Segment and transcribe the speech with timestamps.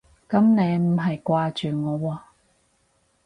[0.27, 2.19] 噉你唔係掛住我喎